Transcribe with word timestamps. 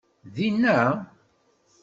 Din-a? 0.35 0.79